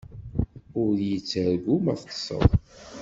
[0.83, 2.45] Ur yi-ttargu ma teṭṭseḍ.